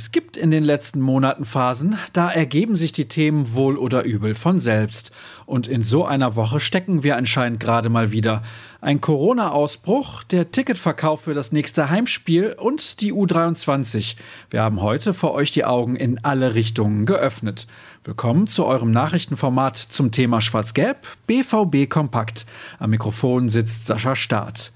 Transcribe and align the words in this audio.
Es 0.00 0.12
gibt 0.12 0.38
in 0.38 0.50
den 0.50 0.64
letzten 0.64 1.02
Monaten 1.02 1.44
Phasen, 1.44 1.98
da 2.14 2.30
ergeben 2.30 2.74
sich 2.74 2.90
die 2.90 3.06
Themen 3.06 3.52
wohl 3.52 3.76
oder 3.76 4.02
übel 4.02 4.34
von 4.34 4.58
selbst. 4.58 5.10
Und 5.44 5.68
in 5.68 5.82
so 5.82 6.06
einer 6.06 6.36
Woche 6.36 6.58
stecken 6.58 7.02
wir 7.02 7.18
anscheinend 7.18 7.60
gerade 7.60 7.90
mal 7.90 8.10
wieder. 8.10 8.42
Ein 8.80 9.02
Corona-Ausbruch, 9.02 10.22
der 10.22 10.52
Ticketverkauf 10.52 11.20
für 11.20 11.34
das 11.34 11.52
nächste 11.52 11.90
Heimspiel 11.90 12.56
und 12.58 13.02
die 13.02 13.12
U23. 13.12 14.16
Wir 14.48 14.62
haben 14.62 14.80
heute 14.80 15.12
für 15.12 15.34
euch 15.34 15.50
die 15.50 15.66
Augen 15.66 15.96
in 15.96 16.24
alle 16.24 16.54
Richtungen 16.54 17.04
geöffnet. 17.04 17.66
Willkommen 18.02 18.46
zu 18.46 18.64
eurem 18.64 18.92
Nachrichtenformat 18.92 19.76
zum 19.76 20.12
Thema 20.12 20.40
Schwarz-Gelb, 20.40 21.06
BVB 21.26 21.90
Kompakt. 21.90 22.46
Am 22.78 22.88
Mikrofon 22.88 23.50
sitzt 23.50 23.84
Sascha 23.84 24.16
Staat. 24.16 24.72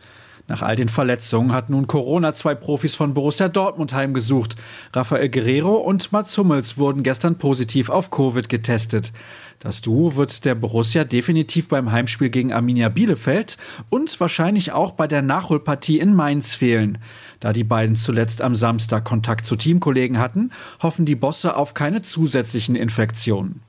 Nach 0.47 0.61
all 0.61 0.77
den 0.77 0.91
Verletzungen 0.91 1.53
hat 1.53 1.71
nun 1.71 1.87
Corona 1.87 2.34
zwei 2.34 2.55
Profis 2.55 2.95
von 2.95 3.15
Borussia 3.15 3.48
Dortmund 3.48 3.95
heimgesucht. 3.95 4.57
Rafael 4.93 5.30
Guerrero 5.30 5.77
und 5.77 6.12
Mats 6.12 6.37
Hummels 6.37 6.77
wurden 6.77 7.02
gestern 7.02 7.39
positiv 7.39 7.89
auf 7.89 8.11
Covid 8.11 8.51
getestet. 8.51 9.12
Das 9.59 9.80
Duo 9.80 10.16
wird 10.16 10.45
der 10.45 10.55
Borussia 10.55 11.05
definitiv 11.05 11.69
beim 11.69 11.91
Heimspiel 11.91 12.29
gegen 12.29 12.52
Arminia 12.52 12.91
Bielefeld 12.91 13.57
und 13.88 14.21
wahrscheinlich 14.21 14.73
auch 14.73 14.91
bei 14.91 15.07
der 15.07 15.23
Nachholpartie 15.23 15.99
in 15.99 16.15
Mainz 16.15 16.55
fehlen. 16.55 16.99
Da 17.41 17.55
die 17.55 17.65
beiden 17.65 17.97
zuletzt 17.97 18.43
am 18.43 18.55
Samstag 18.55 19.05
Kontakt 19.05 19.47
zu 19.47 19.57
Teamkollegen 19.57 20.19
hatten, 20.19 20.51
hoffen 20.83 21.07
die 21.07 21.15
Bosse 21.15 21.57
auf 21.57 21.73
keine 21.73 22.02
zusätzlichen 22.02 22.77
Infektionen. 22.77 23.63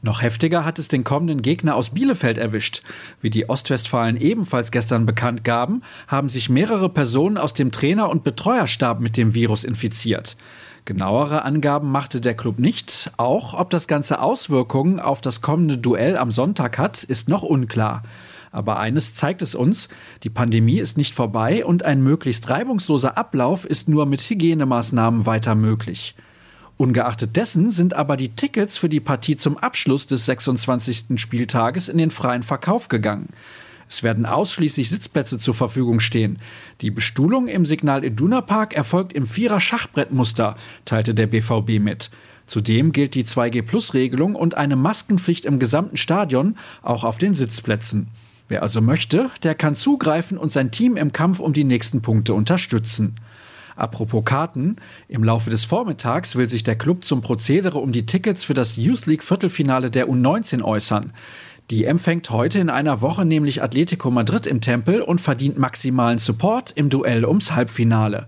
Noch 0.00 0.22
heftiger 0.22 0.64
hat 0.64 0.78
es 0.78 0.86
den 0.86 1.02
kommenden 1.02 1.42
Gegner 1.42 1.74
aus 1.74 1.90
Bielefeld 1.90 2.38
erwischt. 2.38 2.82
Wie 3.20 3.30
die 3.30 3.48
Ostwestfalen 3.48 4.16
ebenfalls 4.16 4.70
gestern 4.70 5.06
bekannt 5.06 5.42
gaben, 5.42 5.82
haben 6.06 6.28
sich 6.28 6.48
mehrere 6.48 6.88
Personen 6.88 7.36
aus 7.36 7.52
dem 7.52 7.72
Trainer- 7.72 8.08
und 8.08 8.22
Betreuerstab 8.22 9.00
mit 9.00 9.16
dem 9.16 9.34
Virus 9.34 9.64
infiziert. 9.64 10.36
Genauere 10.84 11.44
Angaben 11.44 11.90
machte 11.90 12.20
der 12.20 12.34
Club 12.34 12.60
nicht. 12.60 13.10
Auch 13.16 13.54
ob 13.54 13.70
das 13.70 13.88
Ganze 13.88 14.22
Auswirkungen 14.22 15.00
auf 15.00 15.20
das 15.20 15.40
kommende 15.40 15.76
Duell 15.76 16.16
am 16.16 16.30
Sonntag 16.30 16.78
hat, 16.78 17.02
ist 17.02 17.28
noch 17.28 17.42
unklar. 17.42 18.04
Aber 18.52 18.78
eines 18.78 19.14
zeigt 19.14 19.42
es 19.42 19.54
uns, 19.54 19.88
die 20.22 20.30
Pandemie 20.30 20.78
ist 20.78 20.96
nicht 20.96 21.14
vorbei 21.14 21.64
und 21.64 21.82
ein 21.82 22.02
möglichst 22.02 22.48
reibungsloser 22.48 23.18
Ablauf 23.18 23.64
ist 23.64 23.88
nur 23.88 24.06
mit 24.06 24.20
Hygienemaßnahmen 24.22 25.26
weiter 25.26 25.56
möglich. 25.56 26.14
Ungeachtet 26.78 27.36
dessen 27.36 27.72
sind 27.72 27.94
aber 27.94 28.16
die 28.16 28.28
Tickets 28.30 28.78
für 28.78 28.88
die 28.88 29.00
Partie 29.00 29.34
zum 29.34 29.58
Abschluss 29.58 30.06
des 30.06 30.26
26. 30.26 31.20
Spieltages 31.20 31.88
in 31.88 31.98
den 31.98 32.12
freien 32.12 32.44
Verkauf 32.44 32.86
gegangen. 32.86 33.30
Es 33.88 34.04
werden 34.04 34.26
ausschließlich 34.26 34.88
Sitzplätze 34.88 35.38
zur 35.38 35.54
Verfügung 35.54 35.98
stehen. 35.98 36.38
Die 36.80 36.92
Bestuhlung 36.92 37.48
im 37.48 37.66
Signal 37.66 38.04
Iduna 38.04 38.42
Park 38.42 38.74
erfolgt 38.74 39.12
im 39.12 39.26
Vierer 39.26 39.58
Schachbrettmuster, 39.58 40.56
teilte 40.84 41.14
der 41.14 41.26
BVB 41.26 41.80
mit. 41.80 42.10
Zudem 42.46 42.92
gilt 42.92 43.16
die 43.16 43.24
2G-Plus-Regelung 43.24 44.36
und 44.36 44.56
eine 44.56 44.76
Maskenpflicht 44.76 45.46
im 45.46 45.58
gesamten 45.58 45.96
Stadion, 45.96 46.56
auch 46.82 47.02
auf 47.02 47.18
den 47.18 47.34
Sitzplätzen. 47.34 48.06
Wer 48.46 48.62
also 48.62 48.80
möchte, 48.80 49.30
der 49.42 49.56
kann 49.56 49.74
zugreifen 49.74 50.38
und 50.38 50.52
sein 50.52 50.70
Team 50.70 50.96
im 50.96 51.12
Kampf 51.12 51.40
um 51.40 51.52
die 51.52 51.64
nächsten 51.64 52.02
Punkte 52.02 52.34
unterstützen. 52.34 53.16
Apropos 53.78 54.24
Karten, 54.24 54.74
im 55.06 55.22
Laufe 55.22 55.50
des 55.50 55.64
Vormittags 55.64 56.34
will 56.34 56.48
sich 56.48 56.64
der 56.64 56.74
Club 56.74 57.04
zum 57.04 57.20
Prozedere 57.20 57.78
um 57.78 57.92
die 57.92 58.06
Tickets 58.06 58.42
für 58.42 58.54
das 58.54 58.76
Youth 58.76 59.06
League 59.06 59.22
Viertelfinale 59.22 59.88
der 59.88 60.08
U19 60.08 60.62
äußern. 60.62 61.12
Die 61.70 61.84
empfängt 61.84 62.28
heute 62.30 62.58
in 62.58 62.70
einer 62.70 63.02
Woche 63.02 63.24
nämlich 63.24 63.62
Atletico 63.62 64.10
Madrid 64.10 64.48
im 64.48 64.60
Tempel 64.60 65.00
und 65.00 65.20
verdient 65.20 65.58
maximalen 65.58 66.18
Support 66.18 66.72
im 66.72 66.90
Duell 66.90 67.24
ums 67.24 67.52
Halbfinale. 67.52 68.26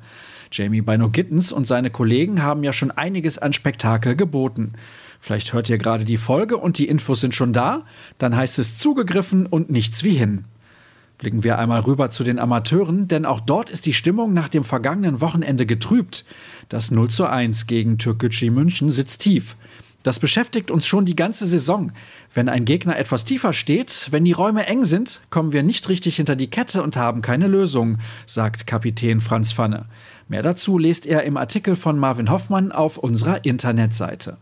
Jamie 0.53 0.83
Bino 0.83 1.09
Gittens 1.11 1.51
und 1.51 1.67
seine 1.67 1.91
Kollegen 1.91 2.45
haben 2.45 2.63
ja 2.63 2.73
schon 2.73 2.93
einiges 2.93 3.39
an 3.39 3.53
Spektakel 3.53 4.15
geboten. 4.15 4.75
Vielleicht 5.19 5.53
hört 5.53 5.69
ihr 5.69 5.79
gerade 5.79 6.05
die 6.05 6.17
Folge 6.17 6.59
und 6.59 6.79
die 6.79 6.87
Infos 6.87 7.23
sind 7.23 7.35
schon 7.35 7.53
da, 7.53 7.87
dann 8.19 8.37
heißt 8.37 8.61
es 8.61 8.79
zugegriffen 8.79 9.47
und 9.47 9.69
nichts 9.69 10.05
wie 10.05 10.15
hin. 10.15 10.45
Blicken 11.21 11.45
wir 11.45 11.59
einmal 11.59 11.81
rüber 11.81 12.09
zu 12.09 12.25
den 12.25 12.39
Amateuren, 12.39 13.07
denn 13.07 13.27
auch 13.27 13.41
dort 13.41 13.69
ist 13.69 13.85
die 13.85 13.93
Stimmung 13.93 14.33
nach 14.33 14.49
dem 14.49 14.65
vergangenen 14.65 15.21
Wochenende 15.21 15.67
getrübt. 15.67 16.25
Das 16.71 16.91
0 16.91 17.11
zu 17.11 17.27
1 17.27 17.67
gegen 17.67 17.99
Türkgücü 17.99 18.49
München 18.49 18.91
sitzt 18.91 19.21
tief. 19.21 19.55
Das 20.03 20.19
beschäftigt 20.19 20.71
uns 20.71 20.87
schon 20.87 21.05
die 21.05 21.15
ganze 21.15 21.47
Saison. 21.47 21.93
Wenn 22.33 22.49
ein 22.49 22.65
Gegner 22.65 22.99
etwas 22.99 23.27
tiefer 23.27 23.53
steht, 23.53 24.09
wenn 24.11 24.25
die 24.25 24.33
Räume 24.33 24.65
eng 24.67 24.87
sind, 24.87 25.21
kommen 25.29 25.53
wir 25.53 25.63
nicht 25.63 25.91
richtig 25.91 26.17
hinter 26.17 26.37
die 26.37 26.49
Kette 26.49 26.83
und 26.83 26.97
haben 26.97 27.21
keine 27.21 27.49
Lösung, 27.49 27.99
sagt 28.25 28.67
Kapitän 28.67 29.21
Franz 29.21 29.53
Pfanne. 29.53 29.85
Mehr 30.27 30.43
dazu 30.43 30.79
lest 30.79 31.05
er 31.05 31.25
im 31.25 31.37
Artikel 31.37 31.77
von 31.77 31.99
Marvin 31.99 32.31
Hoffmann 32.31 32.73
auf 32.73 32.97
unserer 32.97 33.45
Internetseite. 33.45 34.39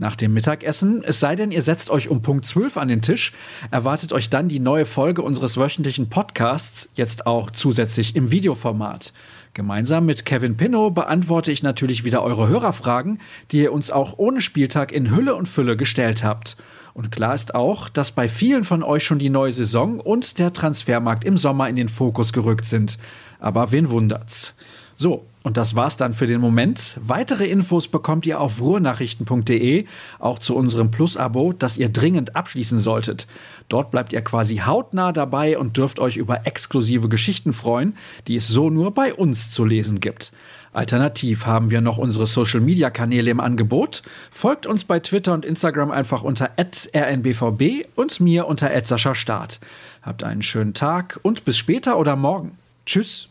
Nach 0.00 0.16
dem 0.16 0.32
Mittagessen, 0.32 1.04
es 1.04 1.20
sei 1.20 1.36
denn, 1.36 1.52
ihr 1.52 1.60
setzt 1.60 1.90
euch 1.90 2.08
um 2.08 2.22
Punkt 2.22 2.46
12 2.46 2.78
an 2.78 2.88
den 2.88 3.02
Tisch, 3.02 3.34
erwartet 3.70 4.14
euch 4.14 4.30
dann 4.30 4.48
die 4.48 4.58
neue 4.58 4.86
Folge 4.86 5.20
unseres 5.20 5.58
wöchentlichen 5.58 6.08
Podcasts, 6.08 6.88
jetzt 6.94 7.26
auch 7.26 7.50
zusätzlich 7.50 8.16
im 8.16 8.30
Videoformat. 8.30 9.12
Gemeinsam 9.52 10.06
mit 10.06 10.24
Kevin 10.24 10.56
Pinnow 10.56 10.90
beantworte 10.90 11.52
ich 11.52 11.62
natürlich 11.62 12.02
wieder 12.02 12.22
eure 12.22 12.48
Hörerfragen, 12.48 13.20
die 13.52 13.58
ihr 13.58 13.74
uns 13.74 13.90
auch 13.90 14.14
ohne 14.16 14.40
Spieltag 14.40 14.90
in 14.90 15.14
Hülle 15.14 15.34
und 15.34 15.50
Fülle 15.50 15.76
gestellt 15.76 16.24
habt. 16.24 16.56
Und 16.94 17.12
klar 17.12 17.34
ist 17.34 17.54
auch, 17.54 17.90
dass 17.90 18.10
bei 18.10 18.26
vielen 18.30 18.64
von 18.64 18.82
euch 18.82 19.04
schon 19.04 19.18
die 19.18 19.28
neue 19.28 19.52
Saison 19.52 20.00
und 20.00 20.38
der 20.38 20.54
Transfermarkt 20.54 21.24
im 21.24 21.36
Sommer 21.36 21.68
in 21.68 21.76
den 21.76 21.90
Fokus 21.90 22.32
gerückt 22.32 22.64
sind. 22.64 22.96
Aber 23.38 23.70
wen 23.70 23.90
wundert's? 23.90 24.54
So, 25.00 25.24
und 25.42 25.56
das 25.56 25.76
war's 25.76 25.96
dann 25.96 26.12
für 26.12 26.26
den 26.26 26.42
Moment. 26.42 26.98
Weitere 27.02 27.46
Infos 27.46 27.88
bekommt 27.88 28.26
ihr 28.26 28.38
auf 28.38 28.60
ruhrnachrichten.de, 28.60 29.86
auch 30.18 30.38
zu 30.38 30.54
unserem 30.54 30.90
Plus-Abo, 30.90 31.54
das 31.54 31.78
ihr 31.78 31.88
dringend 31.88 32.36
abschließen 32.36 32.78
solltet. 32.78 33.26
Dort 33.70 33.90
bleibt 33.90 34.12
ihr 34.12 34.20
quasi 34.20 34.58
hautnah 34.58 35.12
dabei 35.12 35.56
und 35.56 35.78
dürft 35.78 36.00
euch 36.00 36.18
über 36.18 36.46
exklusive 36.46 37.08
Geschichten 37.08 37.54
freuen, 37.54 37.96
die 38.28 38.36
es 38.36 38.48
so 38.48 38.68
nur 38.68 38.92
bei 38.92 39.14
uns 39.14 39.50
zu 39.50 39.64
lesen 39.64 40.00
gibt. 40.00 40.32
Alternativ 40.74 41.46
haben 41.46 41.70
wir 41.70 41.80
noch 41.80 41.96
unsere 41.96 42.26
Social-Media-Kanäle 42.26 43.30
im 43.30 43.40
Angebot. 43.40 44.02
Folgt 44.30 44.66
uns 44.66 44.84
bei 44.84 45.00
Twitter 45.00 45.32
und 45.32 45.46
Instagram 45.46 45.92
einfach 45.92 46.22
unter 46.22 46.50
rnbvb 46.58 47.86
und 47.96 48.20
mir 48.20 48.46
unter 48.46 48.70
Start. 49.14 49.60
Habt 50.02 50.24
einen 50.24 50.42
schönen 50.42 50.74
Tag 50.74 51.18
und 51.22 51.46
bis 51.46 51.56
später 51.56 51.98
oder 51.98 52.16
morgen. 52.16 52.58
Tschüss. 52.84 53.28